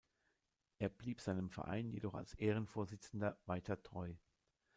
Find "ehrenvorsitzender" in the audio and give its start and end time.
2.33-3.37